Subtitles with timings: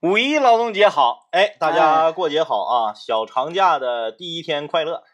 [0.00, 2.92] 五一劳动节好，哎，大家过节好啊！
[2.92, 5.04] 小长假的第一天快乐。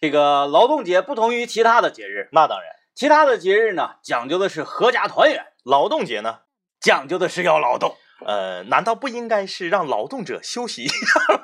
[0.00, 6.40] 这个劳动节不同于其他的节日，那当然，其他的节日呢讲究的是合家团圆，劳动节呢
[6.80, 7.94] 讲究的是要劳动。
[8.26, 10.86] 呃，难道不应该是让劳动者休息？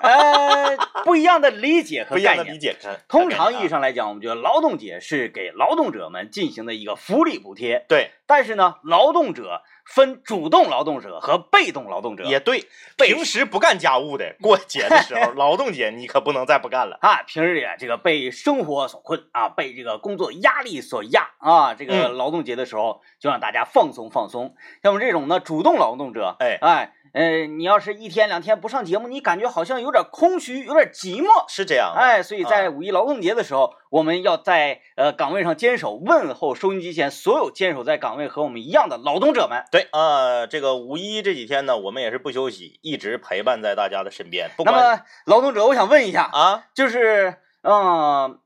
[0.00, 2.54] 呃， 不一样的理解和概念。
[2.54, 2.76] 理解。
[3.06, 7.84] 通常意义上来讲，我们觉得劳动节是给劳动者们进行的一个福利补贴。
[7.88, 8.12] 对。
[8.30, 12.22] 但是呢，劳动者分主动劳动者和被动劳动者。
[12.22, 12.68] 也对。
[12.96, 17.24] 平时不干家务的，过节的时候，劳动节你可不能再不干了 啊！
[17.24, 24.54] 平日里这个被生活所困啊，被这个工作压力所压啊，这个劳动节的时候就让大家放松放松。
[24.80, 26.92] 像我们这种呢，主动劳动者，哎哎。
[27.12, 31.92] 呃，你要是一天两天不上节目，你感觉好像有点空虚，有点寂寞，是这样。
[31.96, 39.64] 哎，所以在五一劳动节的时候，我们要在呃岗位上坚守，问候收音机前所有坚守在岗位和我们一样的劳动者们。
[39.72, 44.50] 对啊，这个五一这几天呢，我们也是不休息，一直陪伴在大家的身边。
[44.64, 48.38] 那么，劳动者，我想问一下啊，就是嗯，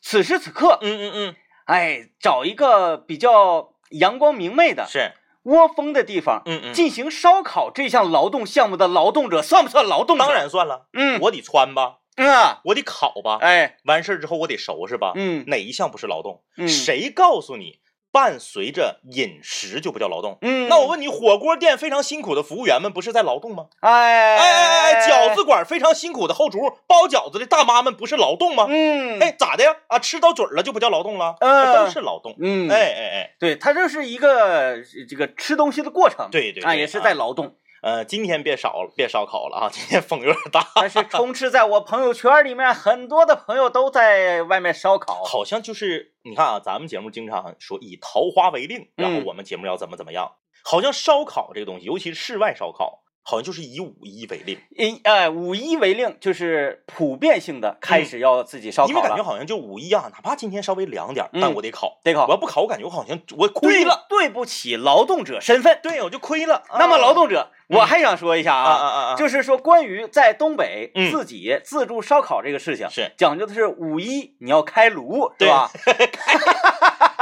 [0.00, 5.10] 此时此刻，嗯嗯嗯，哎，找一个比较阳光明媚的，是。
[5.44, 10.24] 窝蜂的地方，嗯嗯，进行烧烤这项劳动项目的劳动者算不算劳动者？
[10.24, 16.42] 当然算了，嗯，我得穿吧，嗯，我得烤吧，哎，完事儿之后我得收拾吧，嗯，哪一项不是劳动？
[16.56, 17.80] 嗯，谁告诉你？
[18.12, 23.66] 伴随着饮食就不叫劳动，嗯，那我问你，火锅店非常辛苦的服务员们不是在劳动吗？
[23.80, 28.66] 哎哎哎哎，饺子馆非常辛苦的后厨包饺子的大妈们不是劳动吗？
[28.68, 29.74] 嗯，哎，咋的呀？
[29.86, 31.36] 啊，吃到嘴了就不叫劳动了？
[31.40, 32.36] 嗯，都是劳动。
[32.38, 34.76] 嗯，哎哎哎，对，它这是一个
[35.08, 37.56] 这个吃东西的过程，对对，啊，也是在劳动。
[37.82, 39.68] 呃，今天别烧了，别烧烤了啊！
[39.68, 53.01] 今天风有点大，但是充斥在我朋友圈里面，很多的朋友都在外面烧烤，好像就是你看啊，咱们节目经常说以桃花为令，然后我们节目要怎么怎么样，好像烧烤这个东西，尤其是室外烧烤。
[53.24, 62.26] 好像就是以五一为令，以呃五一为令，就是普遍性的开始要自己烧烤因为感觉好像就五一啊，哪怕今天稍微凉点，但我得烤，得烤。
[62.26, 66.62] 我要不烤，我感觉我好像我亏了，对不起劳动者身份，对，我就亏了。
[66.78, 75.70] 那么劳动者，我还想说一下啊啊啊，就是说关于在东北自己自助烧烤这个事情，是讲究的是五一你要开炉，对吧？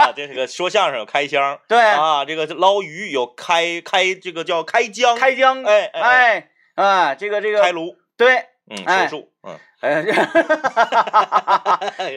[0.01, 8.79] 啊，这是个说相声有开箱，对啊，这个捞鱼有开开这个叫开江，开江，哎哎啊，这个这个开炉，对，嗯，
[9.09, 10.03] 手术，嗯，哎，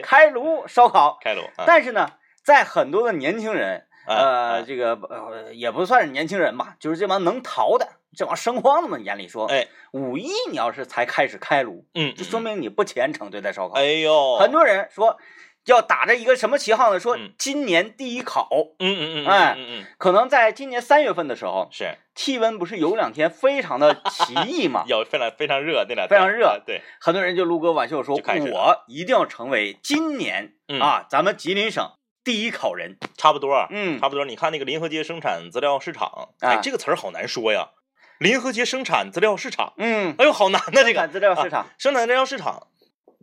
[0.02, 1.42] 开炉烧烤， 开炉。
[1.66, 2.08] 但是呢，
[2.42, 7.86] 在很多的年轻人，呃，这个呃也不算是年轻人吧，就是这帮能逃的，
[8.16, 13.74] 这帮生荒子们眼里说，哎，五一你要是才开始开炉，嗯，就说明你不虔诚对待烧烤。
[13.74, 15.18] 哎呦，很多人说。
[15.66, 17.00] 要打着一个什么旗号呢？
[17.00, 18.48] 说今年第一考，
[18.78, 24.84] 嗯嗯嗯，哎，嗯嗯，可能在今年三月份的时候，是气温不是有两天非常的奇异嘛？
[24.88, 31.92] 有非常非常热那两天，非常热，对，很多人就撸哥挽袖说，我一定要成为今年啊咱们吉林省
[32.22, 34.24] 第一考人，差不多，嗯，差不多。
[34.24, 37.70] 你看那个临河街生产资料市场，哎，这个词儿好难说呀，
[38.18, 42.66] 临河街生产资料市场，嗯，哎呦，好难呐，这个生产资料市场，生产资料市场，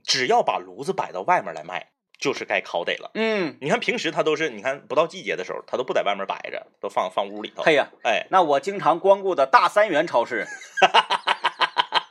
[0.03, 1.90] 只要把炉子摆到外面来卖。
[2.21, 7.63] 就是该烤得了，嗯，你看平时他都是，你看不到季节的时候，他都不在外面摆着，都放放屋里头。
[7.63, 10.47] 嘿呀，哎，那我经常光顾的大三元超市，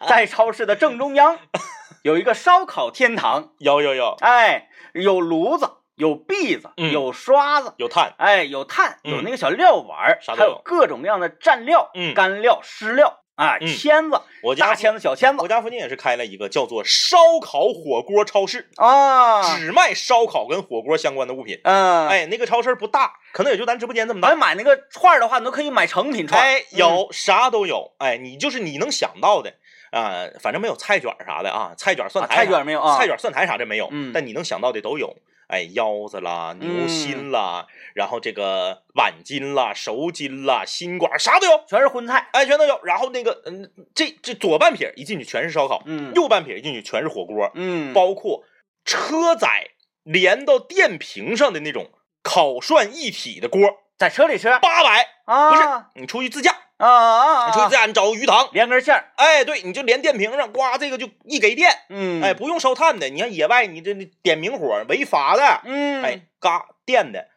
[0.09, 1.39] 在超市的正中央
[2.03, 13.20] 有一个烧烤天堂，有有有，哎，有炉子，有篦子，有刷子，有炭，哎，有炭，有那个小料碗，还有各种各样的蘸料，嗯，干料、湿料。
[13.41, 21.59] 啊，签子，我家大签子、小签子，我家附近也是开了一个叫做烧烤火锅超市啊，只卖烧烤跟火锅相关的物品。
[21.65, 24.29] 嗯，哎，那个超市不大，可能也就咱直播间这么大。
[24.29, 27.93] 咱买那个串的话，你都可以买成品串，哎，有啥都有。
[27.97, 29.55] 哎，你就是你能想到的
[29.91, 33.89] 啊，反正没有菜卷啥的啊，菜卷、蒜苔，菜卷没有啊，菜卷、蒜苔啥的没有。
[33.91, 35.17] 嗯，但你能想到的都有。
[35.51, 42.81] 哎，腰子啦，牛心啦，然后这个碗筋啦，熟筋啦，心管啥都有，全是荤菜，哎，全都有。
[42.85, 48.45] 然后那个，嗯，这这左半撇一进去全是烧烤，嗯，右半撇一进去全是火锅，嗯，包括
[48.85, 49.71] 车载
[50.05, 51.91] 连到电瓶上的那种
[52.23, 53.61] 烤涮一体的锅，
[53.99, 55.63] 在车里吃八百啊，不是
[56.01, 56.57] 你出去自驾。
[56.81, 57.47] 啊啊！
[57.47, 63.11] 你出去自然找个鱼塘，连根线儿，哎，对，你就连电瓶上，呱，这个就一给电，嗯，哎，不用烧炭的。
[63.11, 63.93] 你看野外，你这
[64.23, 67.29] 点明火违法的，嗯，哎，嘎电的，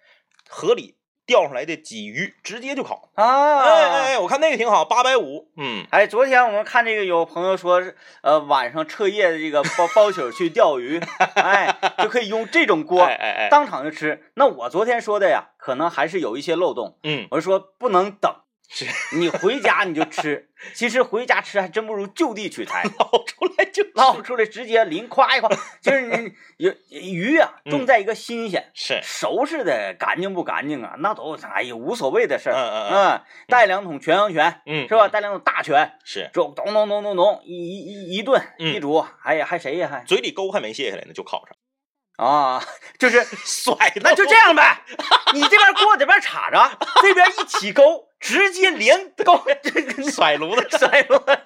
[0.47, 0.95] 河里
[1.25, 3.09] 钓上来的鲫鱼直接就烤。
[3.15, 7.83] 啊，哎哎，我看那个挺好，八百五，嗯，哎，昨天我们看这个有朋友说，
[8.21, 11.01] 呃，晚上彻夜的这个包包宿去钓鱼，
[11.35, 14.23] 哎，就可以用这种锅，哎哎，当场就吃。
[14.35, 18.33] 那我昨天说的呀，可能还是有一些漏洞，嗯，我是说不能等。
[18.69, 18.85] 是
[19.17, 25.49] 你回家你就吃，其实回家吃还真不如就地取材， 捞出来就捞出来直接淋夸一夸，
[25.81, 28.71] 就是你有鱼啊，嗯重在一个新鲜。
[28.73, 32.55] 是，收拾的干净不干净啊，那都哎呀无所谓的事儿。
[32.55, 35.07] 嗯嗯嗯嗯，带两桶全羊泉嗯，是吧？
[35.07, 37.79] 带两桶大泉，是，就咚咚咚咚咚一一
[38.13, 41.55] 一一顿嗯一煮，还还谁呀还嘴里沟还没卸下来呢，就烤上，
[42.17, 42.63] 啊，
[42.99, 44.81] 就是甩那就这样呗，
[45.33, 51.39] 你这边锅这边插着，这边一起勾，直接连勾，这个甩炉子，甩炉子，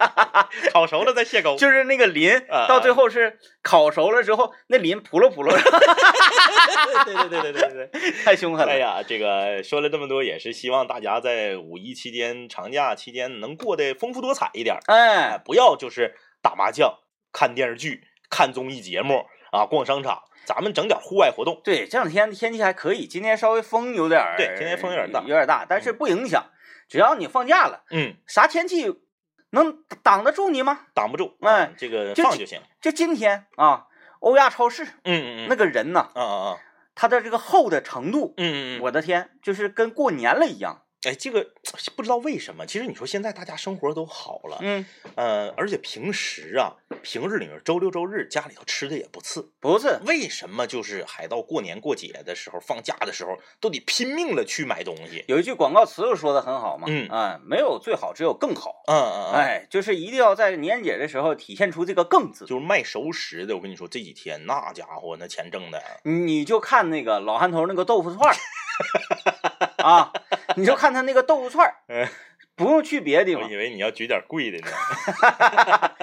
[0.73, 1.55] 烤熟了再卸钩。
[1.55, 5.49] 就是那个鳞啊，到最后是烤熟了之后，那鳞扑噜扑噜，
[7.05, 8.11] 对对对对对对对。
[8.25, 8.73] 太凶狠了。
[8.73, 16.93] 哎呀，这个说了这么多，也是希望大家在五一期间、长假期间能过得丰富多彩一点哎，不要就是打麻将、
[17.31, 19.25] 看电视剧、看综艺节目
[19.57, 21.59] 啊，逛商场，咱们整点户外活动。
[21.63, 26.44] 对，这两天天气还可以，今天稍微风有点儿，对今天风有点大有点大，但是不影响，
[26.88, 29.01] 只要你放假了，嗯，啥天气
[29.50, 30.81] 能挡得住你吗？
[30.94, 32.62] 挡不住，哎啊这个放就行。
[32.80, 33.88] 就今天啊，
[34.19, 36.57] 欧亚超市嗯嗯嗯，那个人呢，啊啊啊，
[36.94, 40.83] 他的这个厚的程度，嗯嗯嗯，我的天，就是跟过年了一样。
[41.07, 41.51] 哎，这个
[41.95, 55.24] 不知道为什么，其实你说现在大家生活都好了，嗯，呃，而且平时啊，平日里面周六周日家里头吃的也不次，不是，为什么就是还到过年过节的时候、放假的时候，都得拼命的去买东西？
[55.30, 58.83] 有一句广告词说的很好嘛，嗯啊，没有最好，只有更好。
[58.88, 62.45] 嗯嗯嗯，哎，就是一定要在年节的时候体现出这个“更”字。
[62.45, 68.36] 就是卖熟食的，我跟你说，这几天那家伙那钱挣的，你就看那个老汉头那个豆腐串儿
[69.83, 70.12] 啊，
[70.55, 72.07] 你就看他那个豆腐串儿嗯，
[72.55, 74.71] 不用去别的地方我以，为你要举点贵的呢。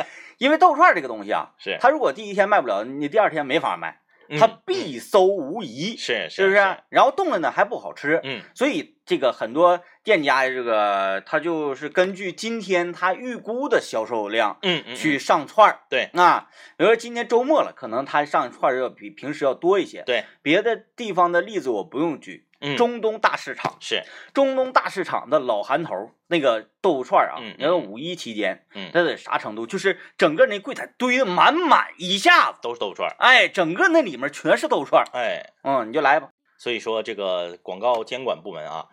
[0.38, 6.56] 因为豆腐串儿这个东西啊，是，他如果第一天卖不了，你第二天没法卖，嗯它必搜无疑，是是不是？
[6.88, 15.80] 然后冻了呢还不好吃，嗯所以这个很多店家这个他就是根据今天他预估的销售量嗯嗯，去上串儿。
[15.88, 20.02] 对啊，比如说今天周末了，可能他上串儿要比平时要多一些。
[20.02, 24.02] 对，别的地方的例子我不用举，嗯中东大市场，是，
[24.32, 25.92] 中东大市场的老韩头
[26.28, 29.66] 那个豆腐串儿啊嗯嗯，你看五一期间，嗯那得啥程度？
[29.66, 33.14] 就是整个那柜台堆的满满一下子，都是豆腐串儿。
[33.18, 35.06] 哎，整个那里面全是豆腐串儿。
[35.12, 36.28] 哎，嗯，你就来吧。
[36.56, 38.86] 所以说这个广告监管部门啊，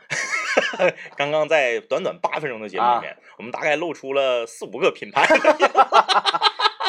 [1.16, 5.26] 刚刚在短短八分钟的节目里面，我们大概露出了四五个品牌。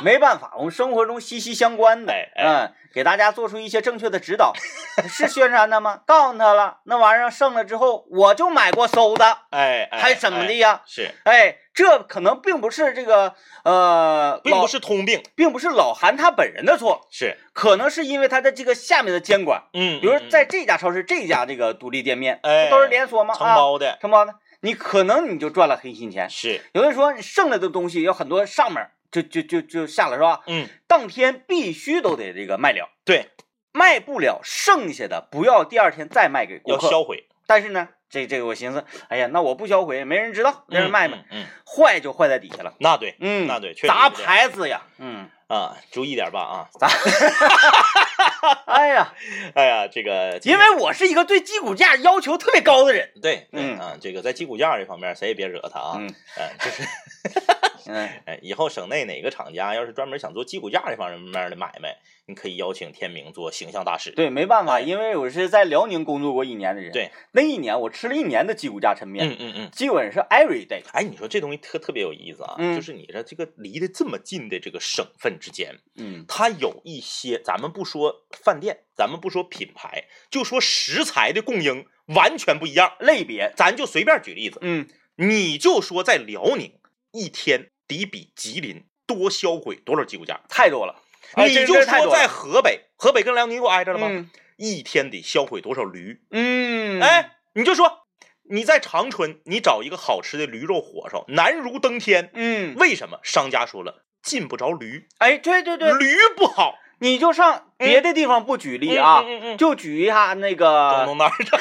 [0.04, 4.52] 没办法，我们生活中息息相关的，嗯，给大家做出一些正确的指导。
[5.08, 6.00] 是宣传的吗？
[6.06, 10.82] 告诉他了，那玩意儿剩了之后，我就买过馊的，哎，哎还怎么的哎呀？
[10.86, 13.34] 是，哎，这可能并不是这个
[13.64, 23.34] 呃，并不，是通病，并不是老韩他本人的错，是，可能是因为他的这个下面的监管，嗯，比如在这家超市、这家这个独立店面，哎都是连锁吗？
[23.34, 26.28] 承啊，包的，承包的，你可能你就赚了黑心钱。
[26.28, 30.40] 是，有人说你剩了的东西有很多上面就就就就下了是吧？
[30.48, 33.28] 嗯，当天必须都得这个卖了，对，
[33.72, 36.84] 卖不了剩下的不要第二天再卖给顾客。
[36.86, 42.74] 要销毁，但是呢，这这个我寻思，哎呀，那我不销毁，没人知道，没人卖嘛，嗯，嗯，嗯坏就坏在底下了。
[42.80, 46.88] 那对，嗯，那对确实砸是这样牌子呀，嗯，啊，注意点吧啊，砸，
[48.66, 49.12] 哎呀，
[49.54, 56.06] 哎呀，这个，因为我是一个对鸡骨架要求特别高的人，对，对嗯啊，这个在鸡骨架这方面，谁也别惹他啊，嗯
[56.38, 56.82] 嗯，就是，
[57.92, 69.70] 嗯，哎，以后省内哪个厂家要是专门想做鸡骨架这方面的买卖，你可以邀请天明做形象大使，对，没办法，哎因为我是在辽宁工作过一年的人，对，那一年我吃了一年的鸡骨架抻面，嗯嗯嗯。
[69.70, 72.74] 基本是 every day，哎，你说这东西特特别有意思啊，嗯。
[72.74, 76.24] 就是你这这个离得这么近的这个省份之间，嗯。
[76.26, 82.96] 它有一些，咱们不说饭店，咱们不说品牌，就说食材的供应完全不一样。
[83.00, 86.78] 类别，咱就随便举例子，嗯，你就说在辽宁
[87.12, 90.96] 一天得比吉林多销毁多少鸡骨架，太多了，
[91.34, 94.08] 哎你就说在河北，河北跟辽宁不挨着了吗？
[94.10, 96.20] 嗯一天得销毁多少驴？
[96.30, 98.06] 嗯，哎，你就说
[98.48, 102.30] 你在长春，你找一个好吃的驴肉火烧，难如登天。
[102.34, 103.18] 嗯，为什么？
[103.24, 106.78] 商家说了，进不着驴，哎，对对对，驴不好。
[107.00, 111.58] 你就上别的地方不举例啊，嗯嗯嗯嗯就举一下那中个，东那儿的，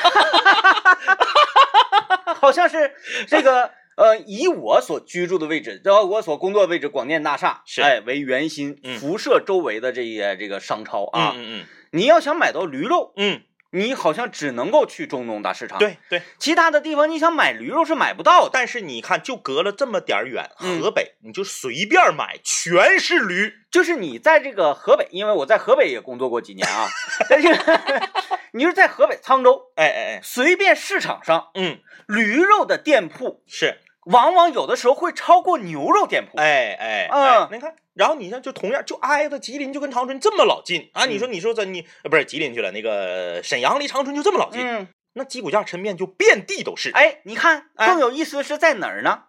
[2.35, 2.93] 好像是
[3.27, 3.71] 这个。
[3.97, 11.65] 呃，以我所居住的位置，然后我所工作的位置广电大厦，是哎为圆心，嗯辐射周围的这些这个商超啊，嗯嗯。
[11.91, 16.21] 你要想买到驴肉，嗯你好像只能够去中东大市场，嗯，，对对。
[16.37, 18.49] 其他的地方你想买驴肉是买不到的。
[18.51, 23.53] 但是你看，就隔了这么点儿远，嗯河北你就随便买，全是驴。
[23.71, 26.87] 就是你在这个河北，因为我在河北也工作过几年啊，
[27.29, 28.09] 在这个
[28.51, 36.37] 你是在河北沧州，哎哎哎，随便市场上嗯，驴肉的店铺，是，往往有的时候会超过牛肉店铺。
[36.37, 41.05] 哎哎，嗯哎，你看，然后你像，就同样就挨着吉林，就跟长春这么老近啊！
[41.05, 46.89] 你说你说这你呃不是吉林去了，那个沈阳离长春就这么老近，嗯，那鸡骨架抻面就遍地都是。
[46.91, 49.23] 哎，你看哎更有意思的是在哪儿呢？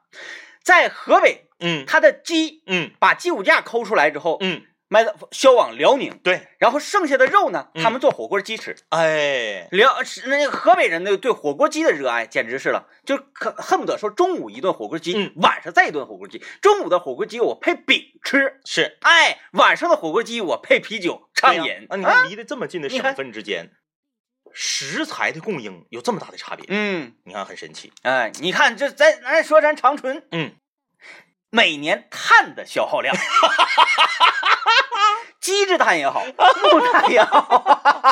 [0.63, 7.83] 在河北，嗯它的鸡嗯把鸡骨架抠出来之后，嗯，卖到销往辽宁，对，然后剩下的肉呢，嗯。
[7.83, 8.77] 他们做火锅鸡吃。
[8.91, 15.33] 哎，辽是那个河北人的对火锅鸡的热爱简直是了，就可恨不得说中午一顿火锅鸡，嗯。
[15.37, 16.45] 晚上再一顿火锅鸡。
[16.61, 18.99] 中午的火锅鸡我配饼吃，是。
[19.01, 21.87] 哎，晚上的火锅鸡我配啤酒畅饮。
[21.89, 21.97] 啊！
[21.97, 23.71] 你看离得这么近的省份之间，
[24.53, 27.91] 食材的供应有这么大的差别，嗯，你看很神奇。
[28.03, 30.23] 哎，你看这咱咱说咱长春。
[30.33, 30.53] 嗯，
[31.49, 33.17] 每年碳的消耗量，
[35.43, 36.23] 鸡制碳也好，
[36.73, 38.12] 木炭也好，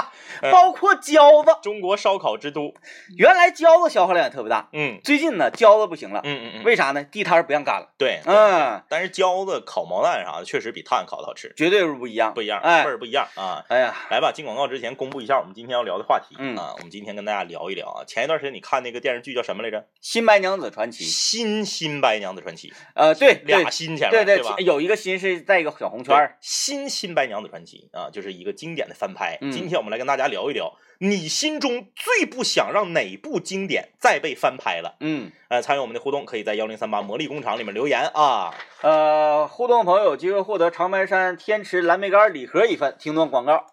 [0.50, 2.72] 包括饺子，中国烧烤之都。
[3.16, 5.00] 原来饺子消耗量也特别大，嗯。
[5.02, 7.02] 最近呢饺子不行了，嗯嗯嗯，为啥呢？
[7.04, 12.84] 地摊儿不让干了，对，嗯，但是饺子、烤毛蛋啥的，确实比炭烤的好吃，绝对是不一样，不一样，哎。
[12.84, 13.64] 味儿不一样啊。
[13.68, 16.56] 哎呀，来吧，进广告之前公布一下我们今天要聊的话题、嗯。
[16.56, 16.74] 啊。
[16.76, 19.80] 我们今天跟大家聊一聊啊，前一段时间你看那个电视剧叫什么来着？
[20.00, 24.56] 《新白娘子传奇》，新新白娘子传奇，呃，对，俩新前对对，吧？
[24.58, 29.36] 有一个新是在一个小红圈儿，新新白娘子传奇啊，就是一个经典的翻拍。
[29.40, 29.50] 嗯。
[29.50, 34.96] 今天我们来跟大家聊一聊，你心中最不想让哪部经典再被翻拍了？
[35.00, 38.54] 嗯，呃，参与我们的互动，可以在幺零三八魔力工厂里面留言啊。
[38.82, 42.96] 呃，互动朋友有机会获得长白山天池蓝莓干礼盒一份。
[42.98, 43.66] 听段广告。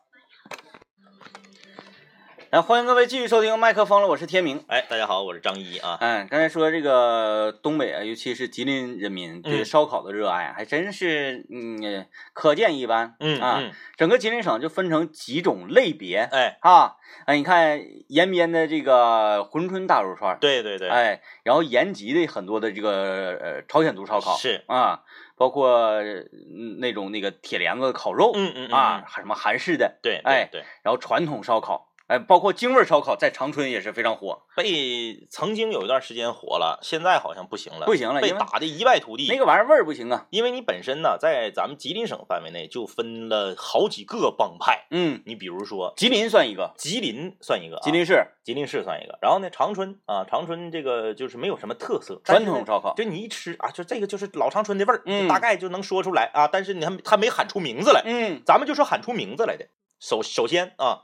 [2.50, 4.64] 来，欢迎各位继续收听麦克风了，我是天明。
[4.68, 5.98] 哎，大家好，我是张一啊。
[6.00, 13.16] 嗯，刚才说这个东北啊，尤其是吉林人民对嗯烧烤的热爱啊，还真是嗯可见一斑。
[13.20, 16.96] 嗯啊，嗯，整个吉林省就分成几种类别哎，啊。
[17.26, 25.02] 哎，你看延边的这个珲春大肉串儿，对对对，哎，然后延吉的很多的这个呃朝鲜族烧烤是，啊，
[25.36, 30.66] 包括嗯那种那个铁帘子烤肉嗯嗯嗯啊，什么韩式的，对，哎对对。
[30.84, 34.44] 然后传统烧烤，哎，包括京味儿烧烤，在长春也是非常火。
[34.56, 39.28] 被曾经有一段时间火了，现在好像不行了，不行了被打的一败涂地。
[39.30, 40.26] 那个玩意儿味儿不行啊。
[40.30, 52.94] 因为你本身呢，在咱们吉林省范围内就分了好几个帮派，嗯，你比如说吉林算一个，吉林算一个、啊，吉林市吉林市算一个，然后呢，长春啊，长春这个就是没有什么特色，传统烧烤。
[52.96, 56.48] 就你一吃啊，就这个就是老长春的味儿，嗯大概就能说出来啊。
[56.48, 59.68] 但是你还他没喊出名字来，嗯，咱们就说喊出名字来的。
[60.00, 61.02] 首首先啊，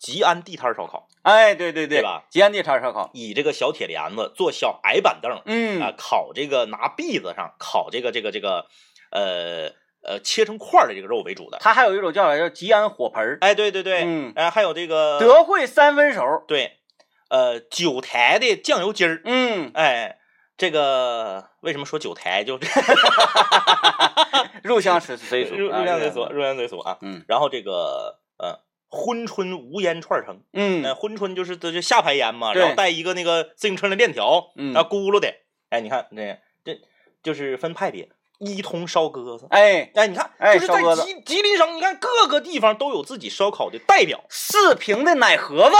[0.00, 2.24] 吉安地摊烧烤，哎，对对对对吧？
[2.30, 8.64] 吉安地摊烧烤，以这个小铁帘子做小矮板凳，嗯啊，嗯，烤这个拿篦子上烤这个这个这个
[9.10, 9.70] 呃
[10.02, 11.58] 呃切成块儿的这个肉为主的。
[11.60, 16.78] 它还有一种叫法叫吉安火盆儿，哎，对对对，嗯哎，还有这个德惠三分熟，对，
[17.28, 20.16] 呃，九台的酱油鸡儿，嗯，哎，
[20.56, 22.42] 这个为什么说九台？
[22.42, 22.58] 就
[24.62, 26.96] 入乡随随俗，啊入入乡随俗，，入乡随俗啊。
[27.02, 28.58] 嗯然后这个呃，
[28.90, 35.32] 珲春无烟串城，嗯那珲春就是这就下排烟嘛，对然后带一个那个自行车的链条，嗯然后轱辘的。
[35.70, 36.80] 哎，你看这这
[37.22, 39.46] 就是分派别，一通烧鸽子。
[39.50, 44.24] 哎，哎，你看，哎就是在吉吉林省，你看各个地方都有自己烧烤的代表。
[44.28, 45.76] 四平的奶盒子，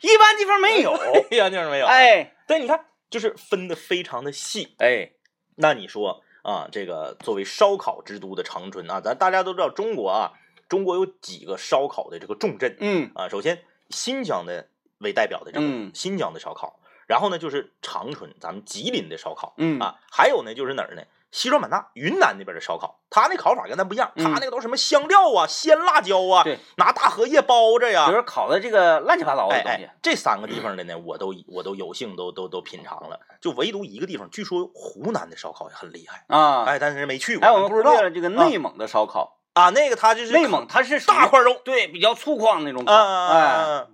[0.00, 0.94] 一般地方没有。
[1.30, 1.86] 一般地方没有。
[1.86, 4.74] 哎对，你看，就是分的非常的细。
[4.78, 5.10] 哎，
[5.56, 10.32] 那你说啊，这个作为烧烤之都的长春啊，咱大家都知道，中国啊，
[10.68, 13.28] 中国有几个烧烤的这个重镇嗯啊。
[13.28, 14.68] 首先，新疆的
[14.98, 21.02] 为代表的这个嗯新疆的烧烤，然后呢就是长春，咱们吉林的烧烤嗯啊，还有呢就是哪儿呢？
[21.30, 36.64] 西双版纳、云南那边的烧烤，他那烤法跟咱不一样，他嗯那个都什么香料啊、鲜辣椒啊，对，拿大荷叶包着呀，就是烤的这个乱七八糟的哎东西哎，，这三个地方的呢，我都我都有幸都都都品尝了，就唯独一个地方，据说湖南的烧烤也很厉害，啊。
[36.64, 39.37] 哎，但是没去过，哎，我们不知道这个内蒙的烧烤，啊，
[39.70, 42.92] 那个它就是内蒙它是大块肉，对比较粗犷那种烤。
[42.92, 43.86] 啊，哎啊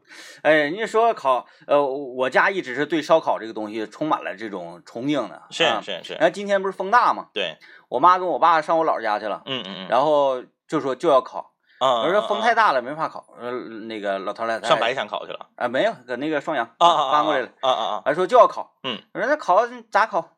[0.42, 5.42] 哎，人家说烤，呃，我家一直是对烧烤这个东西充满了这种崇敬的。
[5.50, 7.56] 是啊是是然，后今天不是风大吗，对，
[7.88, 20.30] 我妈跟我爸上我姥儿家去了，嗯嗯嗯，然后就说就要烤，啊，我说风太大，大了没法烤，呃，那个老头儿来上白山烤去了，啊没有，搁那个双阳啊啊，搬过来了，啊啊啊，还说就要烤，嗯，我说那烤咋烤？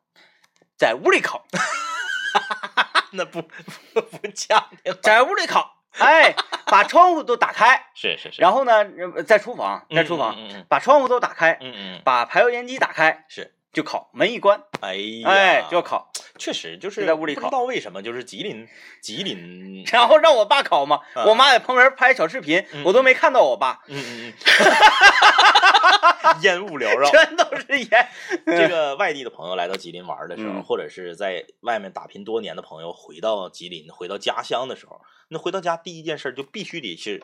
[0.77, 1.43] 在屋里烤，
[3.13, 3.41] 那不
[3.93, 6.35] 不不讲的，在屋里烤，哎，
[6.65, 8.85] 把窗户都打开， 是是是，然后呢，
[9.15, 13.53] 呃在厨房，在厨房嗯嗯把窗户都打开，嗯嗯，把排油烟机打开，是。
[13.73, 18.67] 就烤，门一关，哎呀，哎，就要烤，确实就是在屋里烤不知道为什么，就是吉林
[19.03, 24.33] 吉林，然后让我爸烤嘛，啊我妈在旁边拍小视频，嗯我都没看到我爸，嗯嗯嗯，
[26.43, 27.09] 烟雾缭绕。
[27.09, 28.07] 全都是烟。
[28.45, 37.23] 这个外地的朋友来到吉林玩的时候，嗯或者是在外面打拼多年的朋友回到吉林、回到家乡的时候，那回到家第一件事就必须得是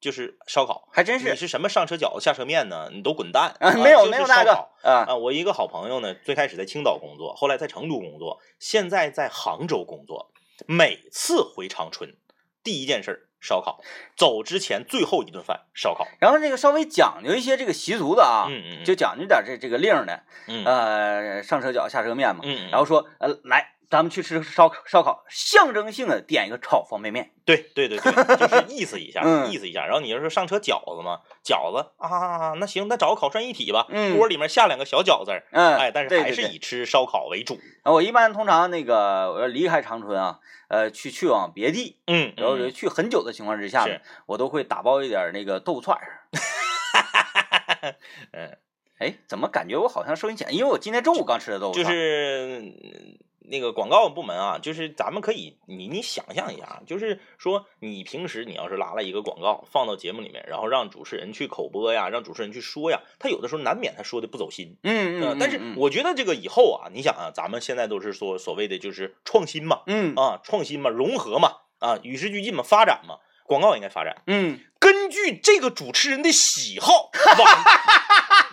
[0.00, 0.88] 就是烧烤。
[0.92, 2.90] 还真是你是什么上车饺子下车面呢？
[2.92, 3.54] 你都滚蛋！
[3.60, 10.30] 啊，没有就是没有那个烧烤啊，啊，我一个好朋友呢，最开始在青岛工作，后来在成都工作，现在在杭州工作。
[10.66, 12.14] 每次回长春，
[12.62, 13.80] 第一件事儿烧烤，
[14.16, 16.06] 走之前最后一顿饭烧烤。
[16.18, 20.64] 然后这个稍微讲究一些这个习俗的啊，嗯嗯，就讲究点这这个令的，嗯。
[20.64, 22.70] 呃，上车饺下车面嘛，嗯，嗯。
[22.70, 29.84] 然后说呃来，咱们去吃烧烧烤，象征性的点一个炒方便面，对对对对，就是意思一下，嗯意思一下。
[29.84, 37.60] 然后你要是上车饺子嘛，饺子啊，那行，那找个烤串一体吧，嗯锅里面下两个小饺子儿，嗯，哎，但是还是以吃烧烤为主。
[37.82, 46.20] 啊我一般通常那个我要离开长春啊，呃，去去往别地，嗯，然后嗯去很久的情况之下呢，我都会打包一点那个豆腐串儿。
[48.32, 48.56] 嗯，
[48.96, 50.54] 哎，怎么感觉我好像收音前？
[50.54, 52.00] 因为我今天中午刚吃的豆腐就串就。
[52.00, 53.18] 是嗯
[53.50, 64.76] 那个广告部门啊，就是咱们可以，你你想象一下，就是说你平时你要是拉了一个广告放到节目里面，然后让主持人去口播呀，让主持人去说呀，他有的时候难免他说的不走心。
[64.82, 73.18] 嗯嗯但是嗯我觉得这个以后啊，你想啊，咱们现在都是说所谓的就是创新嘛，嗯啊，创新嘛，融合嘛，啊，与时俱进嘛，发展嘛，
[73.52, 77.64] 广告应该发展，嗯，根据这个主持人的喜好，往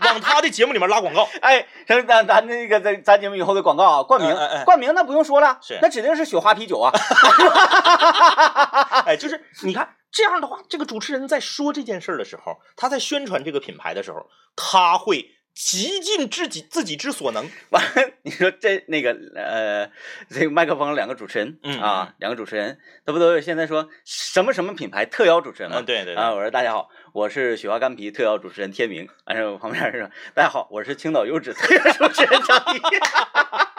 [0.13, 1.27] 往他的节目里面拉广告。
[1.41, 6.91] 哎，咱咱咱那个咱咱节目以后的广告啊，冠名哎哎哎冠名那不用说了，是那指定是雪花啤酒啊。
[9.05, 14.25] 哎，就是 你看这样的话，这个主持人在说这件事儿的时候，他在宣传这个品牌的时候，
[14.55, 17.49] 他会极尽自己自己之所能。
[17.69, 19.91] 完了，你说这那个呃，
[20.29, 25.79] 这个麦克风两个主持人嗯啊，两个主持人，他不都是现在说什么什么品牌特邀主持人吗？
[25.79, 32.79] 嗯，对对啊，我说大家好，我是雪花干皮特邀主持人天明，完事我旁边是大家好，我是青岛优质特邀主持人张毅。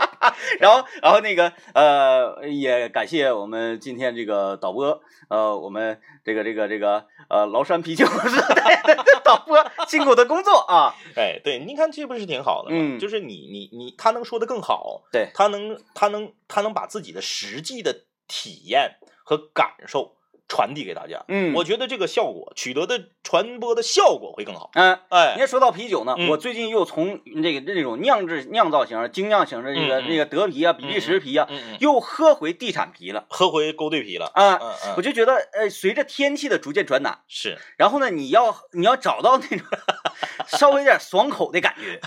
[0.58, 12.76] 然后，然后那个呃，也感谢我们今天这个导播，呃，我们这个这个这个呃崂山啤酒的导播辛苦的工作啊， 哎，对，您看这不是挺好的吗？
[12.78, 20.16] 嗯就是你你你，他能说的更好，对他能他能他能把自己的实际的体验和感受
[20.50, 21.24] 传递给大家。
[21.28, 24.70] 嗯，我觉得这个效果取得的传播的效果会更好。
[24.74, 24.98] 嗯。
[25.08, 34.30] 哎你，要说到啤酒呢，嗯我最近又从这个这种酿制酿造型、精酿型的这个、嗯嗯这个德啤啊、比利时啤啊，又喝回地产啤了喝回勾兑啤了。
[34.34, 34.60] 啊。
[34.96, 39.66] 我就觉得，呃，随着天气的逐渐转暖，是然后呢，你要你要找到那种
[40.48, 42.00] 稍微有点爽口的感觉，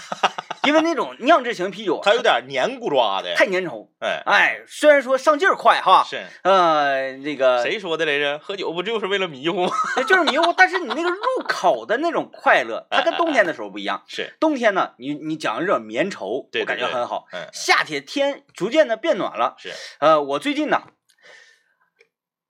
[0.63, 3.33] 因为那种酿制型啤酒啊它有点黏糊抓的。
[3.35, 3.87] 太粘稠。
[3.99, 8.39] 哎，哎，虽然说上劲儿快哈，是呃，这个谁说的来着？
[8.39, 9.71] 喝酒不就是为了迷糊吗？
[10.07, 14.03] 就是迷糊，但是你那个入口的那种快乐，它跟冬天的时候不一样。
[14.07, 17.25] 是，冬天呢，你你讲这种绵稠，对我感觉很好。
[17.31, 20.81] 嗯，夏天天逐渐的变暖了，是，呃，我最近呢，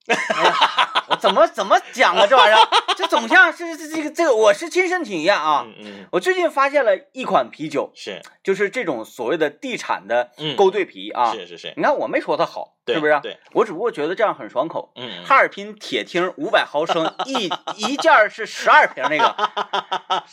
[0.12, 2.28] 哎呀，我怎么怎么讲啊？
[2.28, 5.64] 这玩意儿， 这总像是这这个这个，我是亲身体验啊。
[5.66, 11.32] 嗯嗯，我最近发现了一款啤酒，是，就是这种所谓的地产的嗯勾兑啤啊。
[11.32, 13.18] 是是是，你看，我没说它好，对是不是？
[13.22, 14.92] 对，我只不过觉得这样很爽口。
[14.98, 19.36] 嗯，哈尔滨铁听五百毫升 一一件是十二瓶那个，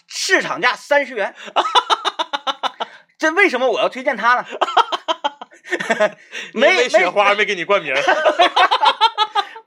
[0.09, 1.33] 市场价三十元。
[3.19, 4.45] 这为什么我要推荐它呢？
[6.55, 7.95] 没因为雪没花没给你冠名，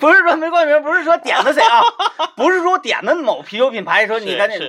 [0.03, 1.81] 不是说没冠名，不是说点的谁啊，
[2.35, 4.59] 不是说点的某啤酒品牌说你赶紧，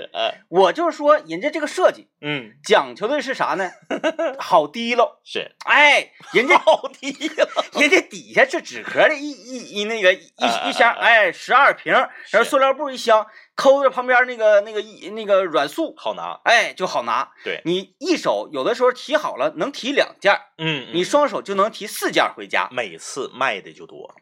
[0.49, 3.69] 我就是说人家这个设计嗯，讲究的是啥呢？
[4.39, 17.29] 好滴漏，是，哎，人家 好低喽，人家底下是纸壳的一一一那个一哎一箱，哎，十二瓶，然后塑料布一箱，抠着旁边那个那个一那个软塑，好拿，哎，就好拿。
[17.43, 21.05] 对，你一手有的时候提好了能提两件儿，嗯，你嗯。
[21.05, 24.15] 双手就能提四件回家每次卖的就多。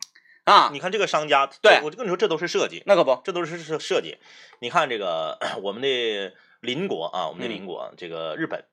[0.44, 0.70] 啊。
[0.72, 4.18] 你看这个商家，对我就跟你说，这都是设计，那可不，这都是设设计。
[4.60, 8.64] 你看这个我们的邻国啊，我们的嗯邻国这个日本，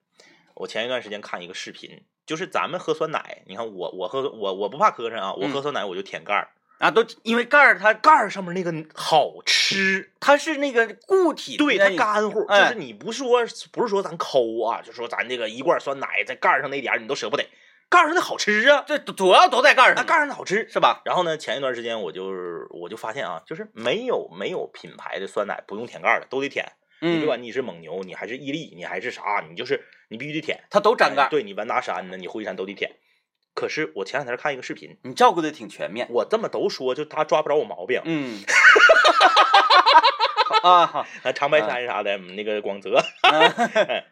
[0.56, 10.12] 我前一段时间看一个视频，就是咱们喝酸奶，你看我我喝我我不怕磕碜啊，我嗯喝酸奶我就舔盖儿，啊，都因为盖儿它盖儿上面那个好吃。
[10.20, 13.40] 它是那个固体，对，它干乎，就哎是你不说
[13.72, 17.44] 不是说咱抠啊，就说咱这个一罐酸奶在盖儿上那点儿你都舍不得，
[17.90, 20.70] 盖上的好吃啊，这主要都在盖上盖上的好吃。
[20.70, 21.02] 是吧？
[21.06, 22.32] 然后呢，前一段时间我就
[22.70, 26.66] 我就发现啊，就是没有没有品牌的酸奶不用舔盖的，都得舔。
[27.02, 30.62] 嗯你别管你是蒙牛，你还是伊利，你还是啥，你就是你必须得舔。
[30.70, 32.98] 它都粘盖，哎对你完达山呢，你惠山都得舔。
[33.56, 36.08] 可是我前两天看一个视频，你照顾的挺全面。
[36.10, 38.02] 我这么都说，就他抓不着我毛病。
[38.06, 38.44] 嗯，
[40.62, 44.04] 啊好，啊，长白山啥的，嗯那个广泽， 嗯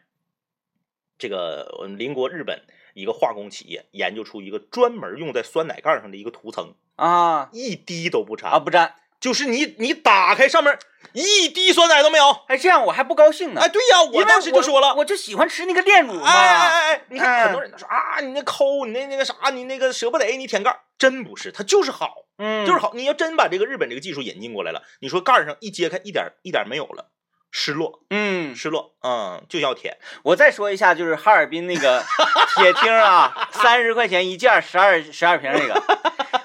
[1.18, 2.62] 这个邻国日本
[2.98, 8.96] 一个化工企业研究出一个专门用在酸奶盖上的一个涂层，啊一滴都不沾啊，不沾。
[9.20, 10.78] 就是你你打开上面
[11.14, 12.30] 一滴酸奶都没有。
[12.48, 13.62] 哎，这样我还不高兴呢。
[13.62, 16.26] 哎，对呀，我当时就说了，我就喜欢吃那个炼乳嘛。
[16.26, 22.94] 哎哎哎哎，你看哎很多人都说啊，你那抠，你那那个啥，你那个舍不得，你舔盖，真不是，它就是好，嗯，就是好。
[22.94, 27.10] 你要真把这个日本这个技术引进过来了，你说盖上一揭开，一点一点没有了，
[27.60, 32.04] 失落，嗯，失落，嗯，就要铁，我再说一下，就是哈尔滨那个
[32.56, 35.84] 铁厅啊，三十块钱一件儿，十二十二瓶那个。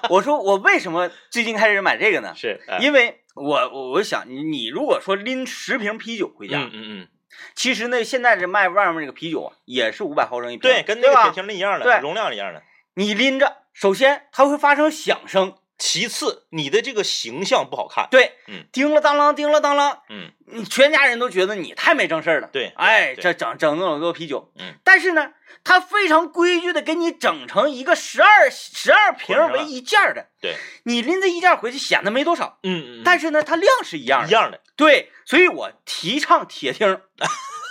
[0.09, 2.33] 我说我为什么最近开始买这个呢？
[2.35, 7.09] 是，哎因为我我我想你你如果说拎十瓶啤酒回家，嗯嗯嗯，
[7.55, 11.33] 其实那现在这卖外面这个啤酒啊，也是五百毫升一瓶，对，跟那个铁？
[11.33, 12.63] 厅的一样的，对容量一样的。
[12.95, 18.65] 你拎着，首先它会发生响声，其次，你的这个形象不好看，对，嗯。
[18.71, 22.49] 叮了当啷，叮了当啷，嗯，你全家人都觉得你太没正事儿了。
[22.53, 25.33] 对哎，这整整那么多啤酒，嗯，但是呢，
[25.65, 37.03] 他非常规矩的给你整成一个十二十二瓶为一件儿的，对，你拎着一件回去显得没多少，嗯嗯，但是呢，它量是一样的，一样的，对，所以我提倡铁厅儿。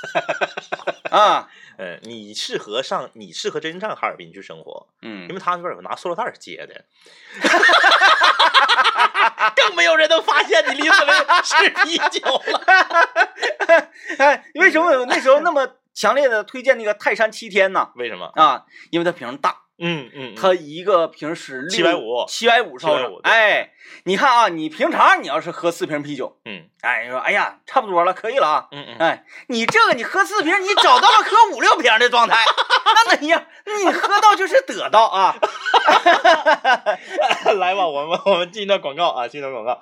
[1.09, 1.47] 啊，
[1.81, 6.85] 呃，你适合上，你适合真上哈尔滨去生活，嗯因为他那边有拿塑料袋接的，
[9.55, 11.11] 更没有人能发现你李子维
[11.43, 12.61] 是啤酒了。
[14.19, 17.89] 哎，为什么我那时候那么强烈的推荐那个泰山七天呢？
[17.95, 18.27] 为什么？
[18.35, 23.21] 啊，因为它瓶大，嗯嗯，它一个瓶是750七百五十毫升750。
[23.21, 23.71] 对哎，
[24.05, 28.67] 你看啊，你平常你要是喝四瓶啤酒，嗯哎，你说哎呀，差不多了，可以了啊。
[28.71, 32.45] 嗯嗯，哎，你这个你喝四瓶，你找到了喝五六瓶的状态，
[32.85, 33.43] 那怎样？
[33.65, 35.35] 你喝到就是得到啊。
[37.57, 39.81] 来吧，我们我们进一段广告啊，进一段广告。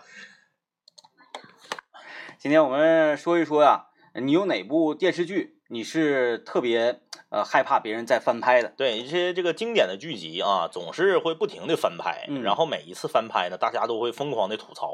[2.38, 8.74] 今天我们说一说呀、你有哪部电视剧你是特别呃害怕别人再翻拍的？
[8.76, 14.92] 对一些这个经典的剧集啊，总是会不停的翻拍，嗯然后每一次翻拍呢，大家都会疯狂的吐槽。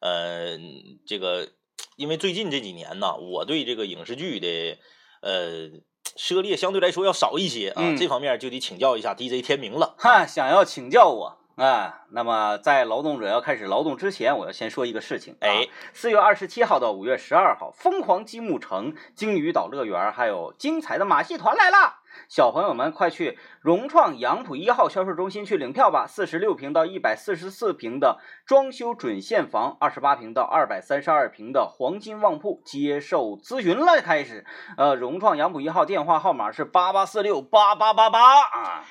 [0.00, 0.58] 呃，
[1.06, 1.48] 这个
[1.96, 4.78] 因为最近这几年呢，我对这个影视剧的
[5.20, 5.70] 呃
[6.16, 9.94] 涉猎相对来说要少一些啊，嗯这方面就得请教一下 DJ 天明了。
[9.98, 11.38] 哈，想要请教我。
[11.58, 15.34] 啊，那么在劳动者要开始劳动之前，我要先说一个事情。
[15.34, 21.96] 啊哎，四月二十七号到五月十二号，疯狂积木城、鲸鱼岛乐园，还有精彩的马戏团来了！
[22.28, 26.06] 小朋友们快去融创杨浦一号销售中心去领票吧！
[26.06, 34.00] 四十六平到一百四十四平的装修准现房，二十八平到二百三十二平的黄金旺铺接受咨询了。
[34.00, 38.84] 开始，呃，融创杨浦一号电话号码是八八四六八八八八啊。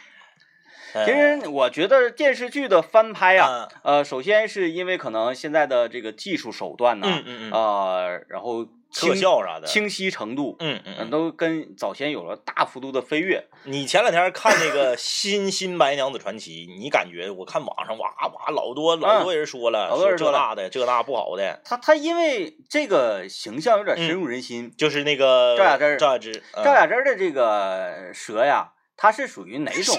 [1.06, 11.10] 其实我觉得电视剧的翻拍呀、嗯呃，首先是因为可能现在的这个技术手段呢，嗯嗯然后特清效啥的，清晰程度，嗯嗯嗯。
[11.10, 13.44] 都跟早先有了大幅度的飞跃。
[13.66, 29.96] 你前两天看那个新新白娘子传奇，你感觉我看网上哇哇老多老多人说了，嗯老多人说这那的这那不好的，他他因为这个形象有点深嗯入人心，就是那个赵雅芝赵雅芝，嗯赵雅芝的这个蛇呀，它是属于哪种？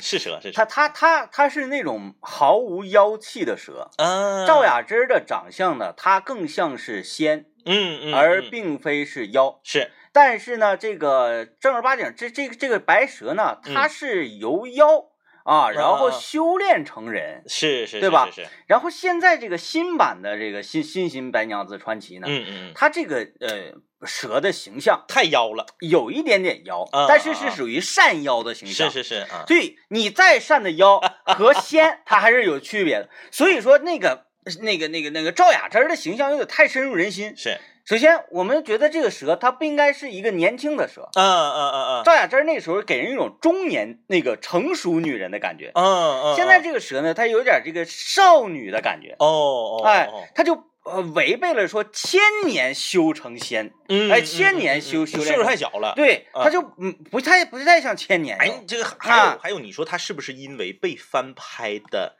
[0.00, 3.90] 是蛇是蛇，它它它它是那种毫无妖气的蛇。
[3.98, 9.60] 嗯，赵雅芝的长相呢，她更像是仙，嗯嗯，而嗯并非是妖。
[9.62, 15.06] 是但是呢，这个正儿八经，这这个这个白蛇呢，它嗯是由妖
[15.44, 17.44] 啊，然后修炼成人。
[17.46, 23.72] 是是，对吧是然后现在这个新版的这个新新新白娘子传奇呢，嗯嗯嗯，它这个呃
[24.06, 28.90] 蛇的形象太妖了，有一点点妖，啊但是是属于善妖的形象。
[28.90, 33.08] 是是是啊，对你再善的妖 和仙，它还是有区别的。
[33.30, 34.26] 所以说那个
[34.60, 37.34] 那个那个那个赵雅芝的形象有点太深入人心。
[37.36, 41.10] 是，首先，我们觉得这个蛇它不应该是一个年轻的蛇。
[41.14, 58.38] 嗯嗯嗯嗯赵雅芝那时候给人一种中年那个成熟女人的感觉，嗯嗯，现在这个蛇呢，它有点这个少女的感觉，哦哦，哎哦，它就呃违背了说千年修成仙，嗯，哎嗯千年修修炼岁数太小了，对，啊它就嗯不太不太像千年。
[58.38, 62.16] 哎，这个还啊有还有，你说它是不是因为被翻拍的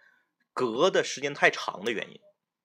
[0.53, 2.21] 隔的时间太长的原因？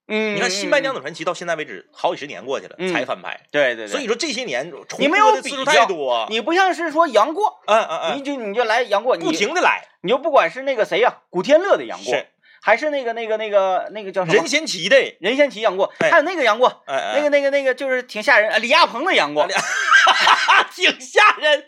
[0.09, 2.91] 嗯，你看《新白娘子，传奇》到现在为止好几十年过去了嗯。
[2.91, 12.25] 才翻拍，对对对，所以说这些年重你没有播的次数比较太多，你不像是说杨过，嗯嗯嗯，你就你就来杨过，不停的来，你就不管是那个谁呀、古天乐的杨过，是
[12.61, 19.47] 还是那个那个那个那个叫什么任贤齐的，任贤齐杨过，哎还有那个杨过，那个那个那个就是挺吓人，啊李亚鹏的杨过，
[20.75, 21.65] 挺吓人。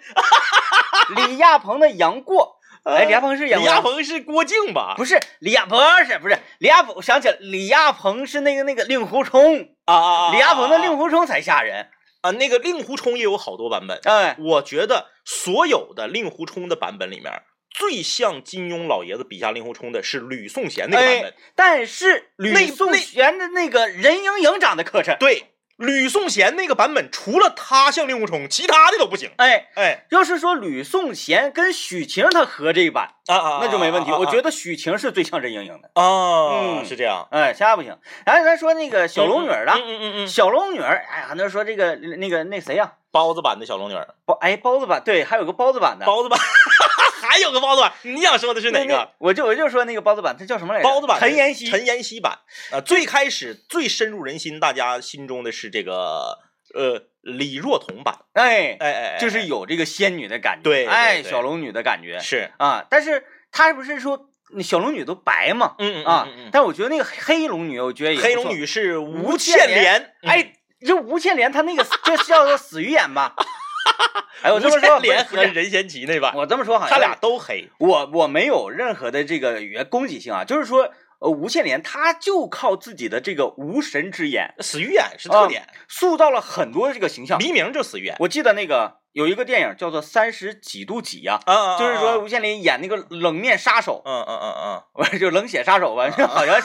[1.15, 4.93] 李亚鹏的杨过， 哎，李亚鹏是杨李亚鹏是郭靖吧？
[4.97, 10.32] 不是李亚鹏是不是李亚鹏，我想起来李亚鹏是那个那个令狐冲，啊啊啊！
[10.32, 11.89] 李亚鹏的令狐狐冲才吓人，
[12.21, 14.00] 啊，那个令狐冲也有好多版本。
[14.04, 17.34] 哎，我觉得所有的令狐冲的版本里面，
[17.71, 21.32] 最像金庸老爷子笔下令狐冲的是吕颂贤那个版本。
[21.32, 25.50] 哎，但是吕那颂那贤的那个任盈盈长得磕碜，对，
[25.82, 29.32] 吕颂贤那个版本，除了他像令狐冲，其他的都不行。
[29.38, 34.12] 哎，哎要是说吕颂贤跟许晴他合这一版，啊啊那就没问题。
[34.12, 37.28] 我觉得得许晴是最像任盈盈的，啊，嗯是这样。
[37.32, 37.98] 哎，其他不行。
[38.26, 46.39] 然后咱说那个小龙女儿的，嗯嗯嗯嗯，小龙女儿，哎，很多人说这个那个那谁呀、包子版的小龙女儿，包哎包子版，对，还有个包子版的，包子版，
[47.21, 49.12] 还有个包子版，你想说的是哪个？？
[49.19, 50.88] 我就我就说那个包子版，它叫什么来着？
[50.88, 51.65] 包子版陈妍希。
[51.67, 52.39] 陈妍希版
[52.71, 56.39] 啊、最开始最深入人心，大家心中的是这个
[56.74, 62.86] 呃李若彤版，哎，哎哎哎，就是有这个仙女的感觉，对对哎，小龙女的感觉是，啊。
[62.89, 64.30] 但是她不是说
[64.63, 65.76] 小龙女都白嘛？
[65.80, 70.54] 嗯嗯啊但我觉得那个黑龙女，我觉得也黑龙，女是吴吴倩莲哎，
[70.86, 73.34] 这吴倩莲她那个这叫做死鱼眼吧？
[74.44, 80.89] 哎，我这么说吴倩莲不是和任贤齐那版，我这么说好像他俩都黑，我我没有任何的这个语言攻击性啊，就是说，
[81.20, 87.38] 呃，吴倩莲她就靠自己的这个无神之眼，死鱼眼是特点，塑造了很多这个形象。
[87.39, 91.39] 黎明就死鱼眼我记得那个有一个电影叫做《三十几度几》呀，
[91.78, 96.60] 就是说啊吴倩莲演那个冷面杀手，嗯嗯嗯嗯，我 就冷血杀手吧，就 好像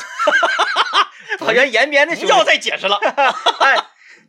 [1.41, 2.97] 好像延边的不要再解释了，
[3.61, 3.77] 哎，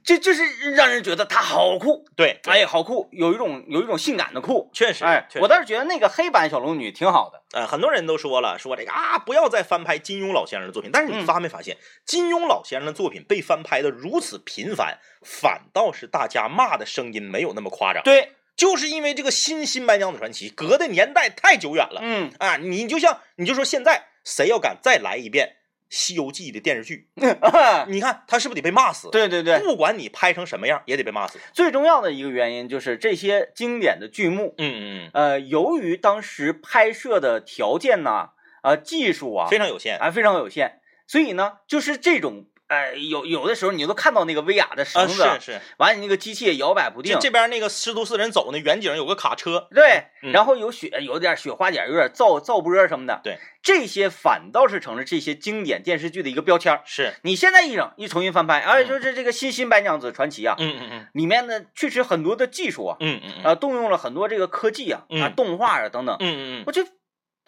[0.07, 4.69] 这就是让人觉得他好酷，对，哎，好酷，有一种有一种性感的酷。
[4.71, 7.43] 确实，哎，我倒是觉得那个黑版小龙女挺好的。
[7.51, 10.89] 呃，很多人都说了，说这个啊，不要再翻拍金庸老先生的作品。
[10.93, 22.55] 但是你嗯发没发现，金庸老先生的作品被翻拍的如此频繁，反倒是大家骂的声音没有那么夸张，对，就是因为这个新《新白娘子传奇》隔的年代太久远了、嗯，啊！
[22.55, 25.47] 你就像你就说现在谁要敢再来一遍
[25.89, 27.07] 《西游记》的电视剧，
[27.87, 31.39] 你看他是不是得被骂死？，对对对，不管你拍成什么样，也得被骂死。
[31.53, 38.31] 最重要的一个原因就是这些经典的剧目，嗯嗯呃，由于当时拍摄的条件呐，
[38.63, 39.97] 呃，技术啊嗯，，非常有限。
[39.97, 45.53] 啊非常有限，所以呢，就是这种，呃，有有的时候你都看到那个威亚的啊，绳子，是。
[45.53, 47.17] 是，完了你那个机器也摇摆不定。
[47.19, 56.81] 这，边那个师徒四人走呢，远景有个卡车，对，嗯然后有雪，有点雪花点，有点噪噪波什么的，对，这些反倒是成了这些经典电视剧的一个标签。
[56.83, 61.07] 是，你现在一整一重新翻拍，而且就是这个《新新白娘子传奇》啊，嗯嗯嗯。
[61.13, 63.43] 里面呢确实很多的技术啊，嗯嗯嗯。
[63.45, 66.63] 啊，动用了很多这个科技啊，啊，嗯动画啊等等，嗯嗯嗯。
[66.67, 66.89] 我觉得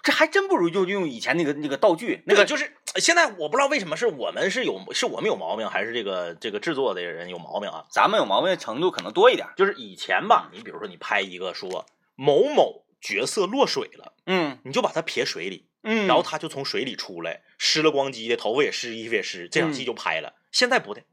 [0.09, 7.85] 这还真不如就用以前那个那个道具，那个就是现在我不知道为什么是我们是有是我们有毛病，还是这个这个制作的人有毛病啊？
[7.91, 9.47] 咱们有毛病的程度可能多一点。
[9.55, 20.33] 就是以前吧，你比如说你拍一个说某某角色落水了，嗯你就把他撇水里，嗯，然后他就从水里出来，湿了光叽的，头发也湿，衣服也湿，这场戏就拍了。
[20.51, 21.03] 现在不对，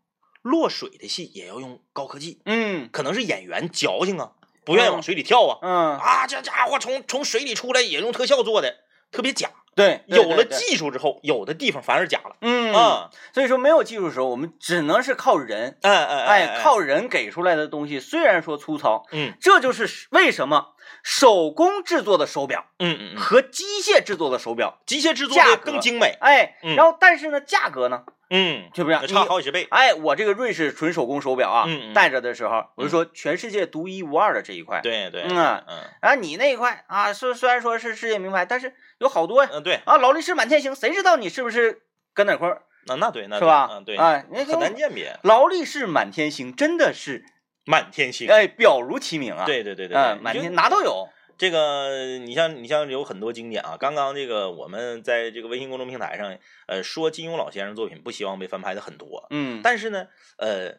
[0.40, 4.32] 落水的戏也要用高科技，嗯可能是演员矫情啊，
[4.64, 8.78] 不愿意往水里跳啊，嗯，啊，这家伙从从水里出来也用特效做的，
[9.10, 9.50] 特别假。
[9.74, 12.36] 对，对有了，技术之后，有的地方反而假了。
[12.40, 20.68] 嗯啊，所以说没有技术的时候，我们只能是靠人，哎哎哎，靠人给出来的东西，虽然说粗糙，嗯这就是为什么
[21.02, 26.16] 手工制作的手表嗯嗯嗯，和机械制作的手表，机械制作价的格更精美。
[26.22, 29.66] 哎，嗯然后但是呢，价格呢嗯，是不一样，差好几十倍。
[29.70, 41.82] 哎，我这个瑞士纯手工手表啊，嗯嗯戴着的时候，我就说全世界独一无二的这一块。，对对，嗯啊嗯啊，你那一块啊，虽虽然说是世界名牌，但是有好多呀嗯对，啊，劳力士满天星，谁知道你是不是
[42.14, 43.68] 跟哪块儿那那对那是吧？
[43.72, 45.18] 嗯对，哎，你很难鉴别。
[45.22, 47.24] 劳力士满天星真的是
[47.64, 51.08] 满天星，哎表如其名啊。，对对对对嗯，满天哪都有。
[51.38, 60.06] 这个，你像你像有很多经典啊，刚刚这个我们在这个微信公众平台上，呃，说金庸老先生作品不希望被翻拍的很多，嗯，但是呢，
[60.38, 60.78] 呃，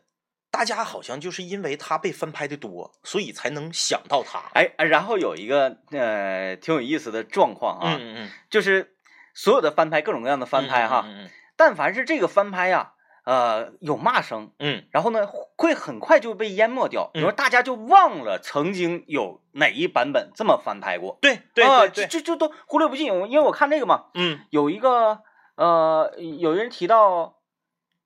[0.49, 4.39] 大家好像就是因为他被翻拍的多，所以才能想到他。
[4.53, 8.95] 哎，然后有一个呃挺有意思的状况啊，嗯嗯就是
[9.33, 11.29] 所有的翻拍，各种各样的嗯，翻拍哈，嗯。
[11.55, 12.93] 但凡是这个翻拍呀，
[13.27, 17.11] 呃，有骂声，嗯然后呢，会很快就被淹没掉。
[17.13, 21.17] 嗯你说大家就忘了曾经有哪一版本这么翻拍过？
[21.21, 23.03] 对对啊，对对，这这这都忽略不计。
[23.03, 25.19] 因为我看这个嘛，嗯有一个
[25.57, 27.35] 呃，有人提到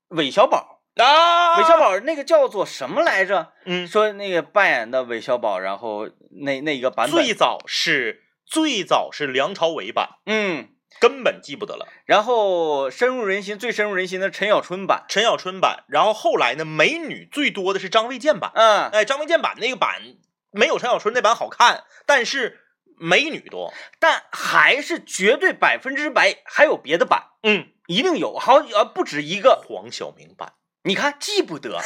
[0.08, 3.54] 韦小宝，啊，韦小，宝那个叫做什么来着？
[3.66, 11.88] 嗯，说那个扮演的韦小宝，然后那那一个版本，最早是最早是梁朝伟版，嗯，根本记不得了。
[12.06, 18.52] 然后深入人心、最深入人心的陈小春版，陈小春版，然后后来呢，美女最多的是张卫健版。
[18.56, 20.02] 嗯，哎，张卫健版那个版
[20.52, 22.60] 没有陈小春那版好看，但是
[22.98, 23.74] 美女多。
[24.00, 29.64] 但还是绝对百分之百还有别的版，嗯，一定有，好呃不止一个。
[29.68, 31.80] 黄晓明版，你看记不得，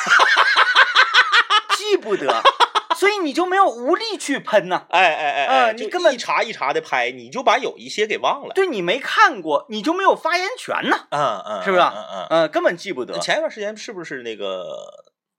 [1.78, 2.42] 记不得，
[2.96, 8.54] 所以你就没有无力去喷呐、哎哎哎你根本一茬一茬的拍，你就把有一些给忘了。
[8.54, 13.22] 对你没看过，你就没有发言权呐、嗯嗯，是不是嗯嗯嗯、根本记不得嗯。。
[13.22, 14.66] 前一段时间是不是那个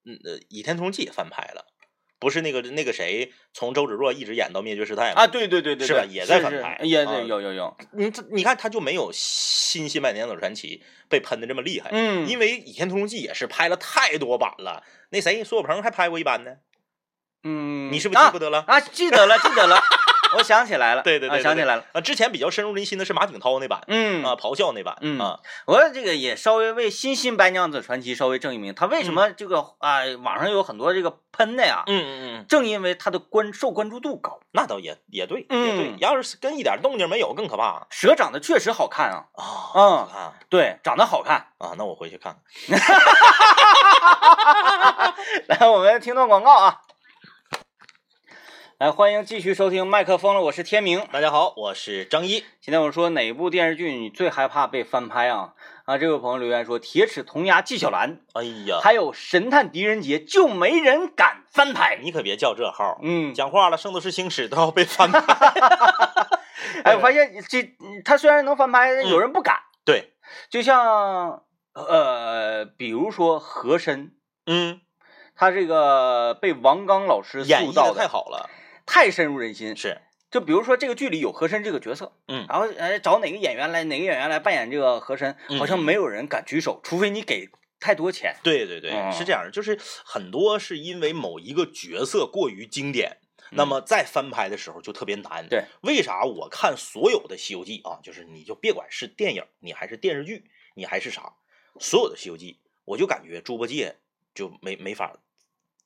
[0.04, 1.64] 嗯呃《倚天屠龙记》也翻拍了？
[2.18, 5.20] 不是那个那个谁从周芷若一直演到灭绝师太吗？
[5.22, 11.90] 啊，对对对对，对是吧也在翻拍啊也对，有有有，你这你看他就没有新新百年走传奇被喷的这么厉害。
[11.92, 16.52] 嗯，因为《倚天屠龙记》也是拍了太多版了，那谁苏有朋还拍过一版呢，
[17.48, 18.58] 嗯，你是不是记不得了？
[18.66, 18.74] 啊？
[18.76, 19.80] 啊，记得了，记得了，
[20.36, 31.84] 我想起来了， 对对对想起来了，啊，之前比较深入人心的是马景涛那版，嗯啊，咆哮那版，嗯啊，我这个也稍微为新新白娘子传奇稍微正一名，他为什么这个啊、网上有很多这个喷的呀？
[31.86, 39.44] 嗯嗯嗯，正因为他的关受关注度高，那倒也也对，也嗯对，要是跟一点动静没有更可怕蛇长得确实好看啊，啊。
[39.74, 41.46] 嗯啊对，长得好看。
[41.58, 42.36] 啊，那我回去看
[42.68, 42.78] 看。
[45.48, 46.80] 来，我们听段广告啊。
[48.78, 51.02] 来，欢迎继续收听麦克风了，我是天明。
[51.10, 52.44] 大家好，我是张一。
[52.60, 55.54] 今天我说哪部电视剧你最害怕被翻拍啊？
[55.86, 61.98] 啊，这位朋友留言说《铁齿铜牙纪晓岚》，哎呀，还有《神探狄仁杰》，就没人敢翻拍。
[62.02, 65.20] 你可别叫这号，嗯，讲话了，《圣斗士星矢》都要被翻拍。
[66.84, 69.56] 哎，我发现这嗯他虽然能翻拍，有人不敢。
[69.86, 70.12] 对，
[70.50, 74.12] 就像呃，比如说和珅，
[74.44, 74.82] 嗯，
[75.34, 78.50] 他这个被王刚老师演的太好了，
[78.86, 79.76] 太深入人心。
[79.76, 88.36] 是，就比如说这个剧里有和珅这个角色，嗯然后哎找哪个演员来哪个演员来扮演这个和珅，嗯好像没有人敢举手，除非你给太多钱。
[88.42, 93.18] 对对对，嗯是这样的，就是很多是因为某一个角色过于经典。
[93.52, 95.46] 那嗯么再翻拍的时候就特别难。
[95.48, 101.32] 对，为啥我看所有的《西游记》啊，就是你就别管是电影，你还是电视剧，你还是啥，
[101.78, 103.98] 所有的《西游记》，我就感觉猪八戒
[104.34, 105.16] 就没没法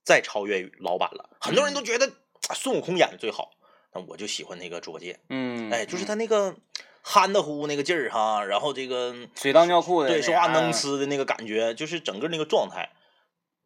[0.02, 1.36] 再超越老版了。
[1.38, 2.12] 很多人都觉得啊
[2.54, 3.50] 孙悟空演的最好，
[3.94, 5.18] 那我就喜欢那个猪八戒。
[5.28, 6.54] 嗯，哎，就是他那个
[7.02, 12.90] 憨的乎那个劲儿哈，然后这个水当尿裤的对说话能啊吃的那个感觉，就是整个那个状态。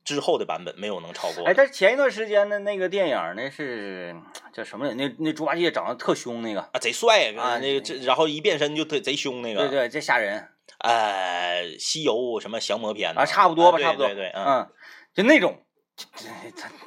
[0.04, 1.44] 之后的版本没有能超过的。
[1.44, 4.14] 哎，但是前一段时间的那个电影儿那是
[4.52, 4.92] 叫什么来？
[4.92, 9.60] 那那猪八戒长得特凶那个，啊，贼帅啊那个这然后一变身就贼贼凶那个。
[9.60, 10.46] 对对，这吓人
[10.80, 14.70] 呃，西游什么降魔篇啊，差不多吧，差不多，对对，嗯，嗯，
[15.14, 15.58] 就那种，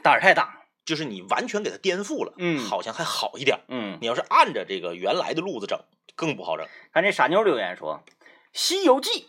[0.04, 3.60] 胆儿太大，就是你完全给它颠覆了，嗯好像还好一点。
[3.68, 5.78] 嗯，你要是按着这个原来的路子整，
[6.16, 6.66] 更不好整。
[6.94, 8.02] 看这傻妞留言说，
[8.54, 9.28] 《西游记》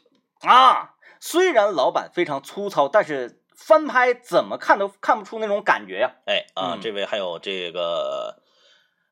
[0.48, 6.12] 啊，虽然老版非常粗糙，但是翻拍怎么看都看不出那种感觉呀。
[6.26, 8.40] 哎啊，嗯这位还有这个，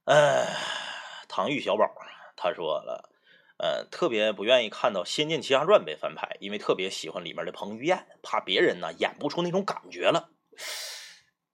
[0.05, 0.47] 呃，
[1.29, 1.85] 唐钰小宝，
[2.37, 3.11] 他说了。
[3.59, 10.29] 呃，特别不愿意看到《仙剑奇侠传》被翻拍，因为特别喜欢里面的彭于晏，怕别人呢演不出那种感觉了。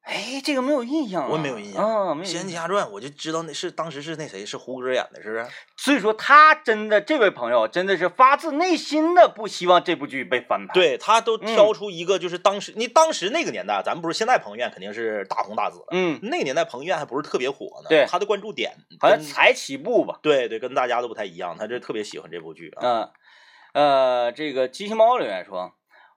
[0.02, 2.32] 哎，这个没有印象啊，我没有印象啊，没《有印象。
[2.32, 5.46] 仙剑奇侠传》，我就知道那是当时是那谁是胡歌演的，是不是？
[5.76, 20.18] 所以说，他真的这位朋友真的是发自内心的不希望这部剧被翻拍。，对他都嗯挑出一个，就是当时、你当时那个年代，咱们不是现在彭于晏肯定是大红大紫了，嗯，那个年代彭于晏还不是特别火呢，对他的关注点好像才起步吧。
[20.20, 22.82] 对对跟大家都不太一样，他就特别喜欢这部剧啊。
[22.82, 25.72] 嗯，呃，这个机器猫留言说，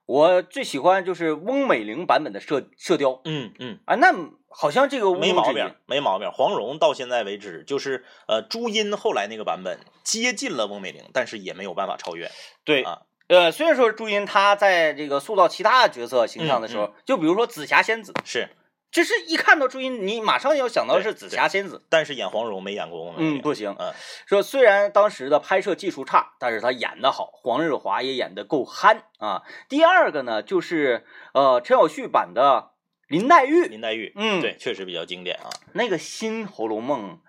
[0.06, 4.14] 我最喜欢就是翁美玲版本的射射雕嗯嗯，啊，那
[4.48, 6.30] 好像这个没毛病，没毛病。
[6.30, 12.30] 黄蓉到现在为止，就是呃朱茵后来那个版本接近了翁美玲，但是也没有办法超越。
[12.64, 18.48] 对啊呃，虽然说朱茵她在这个塑造其他角色形象的时候，嗯就比如说紫霞仙子，是，
[18.96, 21.84] 就是一看到朱茵，你马上要想到是紫霞仙子。
[21.90, 23.38] 但是演黄蓉没演过翁美玲。
[23.38, 23.76] 嗯，不行。
[23.78, 23.92] 嗯
[24.24, 29.42] 说虽然当时的拍摄技术差，但是他演的好，黄日华也演得够憨啊。
[29.68, 31.04] 第二个呢，就是
[31.34, 32.70] 呃陈小旭版的
[33.06, 35.50] 林黛玉，林黛玉，嗯对，确实比较经典啊。
[35.74, 37.20] 那个新《红楼梦》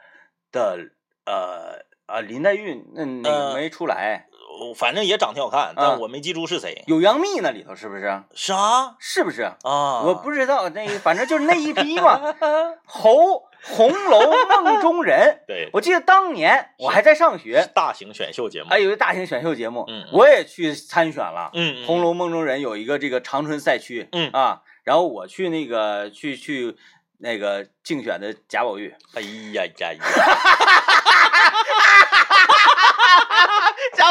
[0.53, 0.91] 的
[1.25, 4.26] 呃啊林黛玉那那个呃没出来，我
[4.75, 6.83] 反正也长挺好看，嗯但我没记住是谁。
[6.87, 8.23] 有杨幂那里头是不是？
[8.33, 9.43] 啥是不是？
[9.63, 10.01] 啊？
[10.03, 12.19] 我不知道，那反正就是那一批嘛，
[12.85, 13.15] 《红
[13.63, 14.31] 红楼
[14.63, 18.69] 梦中人 》。对，我记得当年我还在上学，大型选秀节目。
[18.69, 21.49] 哎，有一个大型选秀节目，嗯嗯我也去参选了。
[21.53, 26.75] 嗯，嗯红楼梦中人》有一个这个长春赛区，嗯啊，然后我去那个去去
[27.19, 29.21] 那个竞选的贾宝玉，哎
[29.53, 30.03] 呀呀呀！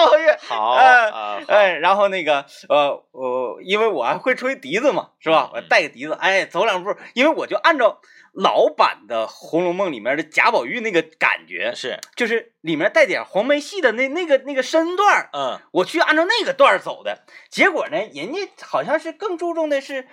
[0.04, 0.30] 家宝玉。
[0.38, 5.50] 好哎啊，哎，然后那个呃，我因为我还会吹笛子嘛，是吧？
[5.52, 8.00] 嗯我带个笛子，哎，走两步，因为我就按照
[8.32, 20.06] 老版的《红楼梦》里面的贾宝玉那个感觉，是，就是里面带点黄梅戏的那那个那个身段儿嗯，我去按照那个段儿走的，结果呢，人家好像是更注重的是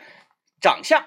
[0.61, 1.03] 长相、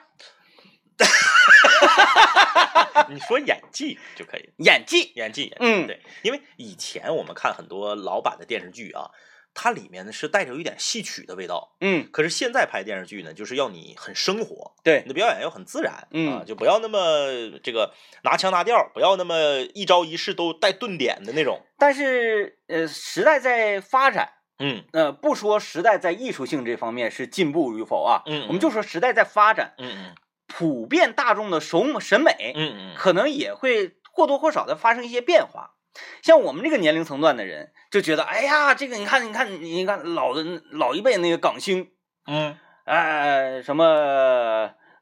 [3.09, 5.13] 你说演技就可以，演技。
[5.15, 5.87] 演技，演技嗯。
[5.87, 9.11] 对，因为以前我们看很多老版的电视剧啊，
[9.55, 15.03] 它里面呢是带着有一点戏曲的味道，嗯，可是现在拍电视剧呢，就是要你很生活，对。
[15.03, 16.39] 你的表演要很自然，嗯。
[16.39, 17.93] 啊，就不要那么这个
[18.25, 24.85] 拿腔拿调，不要那么一招一式都带顿点的那种，但是呃，时代在发展，嗯。
[24.93, 28.47] 呃，不说时代在艺术性这方面是进步与否啊，嗯。
[28.49, 30.15] 我们就说时代在发展，嗯嗯
[30.59, 35.73] 普遍大众的审审美，嗯嗯，可能也会或多或少的发生一些变化。
[36.23, 41.91] 像我们这个年龄层段的人，就觉得，哎呀，这个你看，你看，你看老的老一辈那个港星，
[42.27, 43.85] 嗯，哎，什么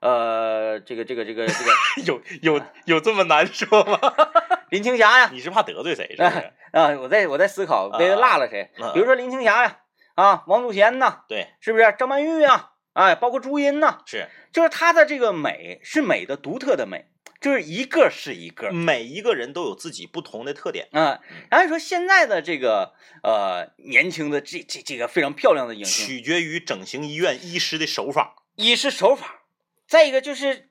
[0.00, 1.70] 呃，这个这个这个这个
[2.04, 3.96] 有有有这么难说吗？
[4.70, 6.52] 林青霞呀， 你是怕得罪谁是不是？
[6.72, 9.78] 啊，我在我在思考别落了谁，啊比如说林青霞呀，
[10.16, 12.72] 啊，王祖贤呐，对，是不是张曼玉啊？
[12.94, 17.06] 哎，包括朱茵呐，是就是她的这个美是美的独特的美，
[17.40, 18.72] 就是一个是一个。
[18.72, 20.88] 每一个人都有自己不同的特点。
[20.92, 21.20] 嗯，
[21.50, 28.36] 然后你说现在的这个呃年轻的这这这个非常漂亮的影星，取决于整形医院医师的手法。
[28.54, 29.42] 医师手法，
[29.88, 30.70] 再一个就是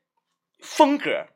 [0.60, 1.28] 风格，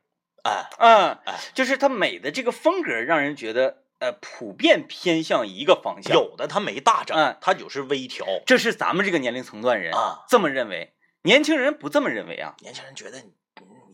[0.42, 8.26] 啊，嗯哎，就是她美的这个风格让人觉得呃普遍偏向一个方向。，有的它没大涨嗯，他就是微调。
[8.46, 12.54] 这是咱们这个年龄层段人啊这么认为，年轻人不这么认为啊。
[12.60, 13.22] 年轻人觉得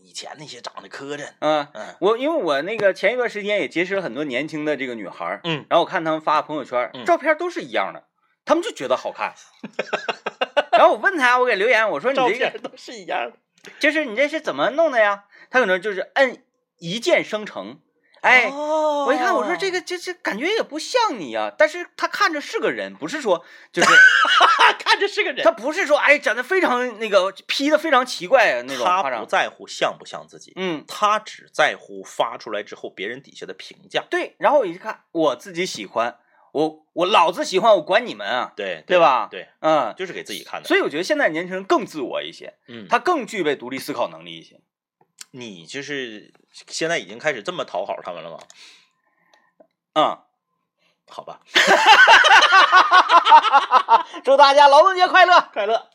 [0.01, 8.07] 以前那些长得磕碜，嗯，嗯我因为我那个前一段时间也结识了很多年轻的这个女孩儿，嗯，然后我看她们发朋友圈，嗯照片都是一样的，
[8.45, 9.33] 她们就觉得好看。
[10.71, 13.37] 然后我问她，我给留言，我说你这个都是一样的。
[13.79, 15.25] 就是你这是怎么弄的呀？
[15.49, 16.43] 她可能就是摁
[16.77, 17.79] 一键生成，
[18.25, 18.49] 哎。
[18.49, 23.89] 哦我一看，我说这个这这感觉也不像你啊、但是他看着是个人，不是说 就是
[24.79, 34.03] 看着是个人他，不是说哎长得非常那个 P 的非常奇怪那种夸他不，在乎像不像自己，嗯，他只在乎发出来之后别人底下的评价。
[34.09, 34.35] 对。
[34.39, 36.17] 然后我一看，我自己喜欢，
[36.53, 39.27] 我我老子喜欢，我管你们啊，对对吧？
[39.29, 40.67] 对，嗯，就是给自己看的。
[40.67, 44.59] 所以我觉得现在年轻人更自我一些，嗯，他更具备独立思考能力一些。
[45.37, 46.33] 你就是
[46.67, 48.39] 现在已经开始这么讨好他们了吗？
[49.93, 50.17] 嗯，
[51.09, 51.41] 好吧，
[54.23, 55.49] 祝大家劳动节快乐！
[55.51, 55.89] 快乐。